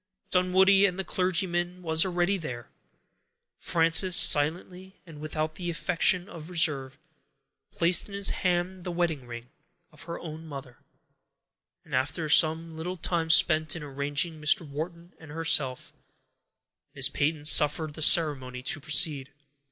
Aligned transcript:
Dunwoodie 0.31 0.87
and 0.87 0.97
the 0.97 1.03
clergyman 1.03 1.83
were 1.83 1.93
already 2.05 2.35
there. 2.35 2.69
Frances, 3.59 4.15
silently, 4.15 4.99
and 5.05 5.19
without 5.21 5.53
the 5.53 5.69
affectation 5.69 6.27
of 6.27 6.49
reserve, 6.49 6.97
placed 7.71 8.09
in 8.09 8.15
his 8.15 8.31
hand 8.31 8.83
the 8.83 8.89
wedding 8.91 9.27
ring 9.27 9.49
of 9.91 10.01
her 10.05 10.19
own 10.19 10.47
mother, 10.47 10.79
and 11.85 11.93
after 11.93 12.27
some 12.29 12.75
little 12.75 12.97
time 12.97 13.29
spent 13.29 13.75
in 13.75 13.83
arranging 13.83 14.41
Mr. 14.41 14.67
Wharton 14.67 15.13
and 15.19 15.29
herself, 15.29 15.93
Miss 16.95 17.07
Peyton 17.07 17.45
suffered 17.45 17.93
the 17.93 18.01
ceremony 18.01 18.63
to 18.63 18.79
proceed. 18.79 19.31